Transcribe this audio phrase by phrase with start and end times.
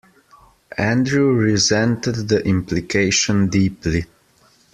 [0.79, 4.05] Andrew resented the implication deeply.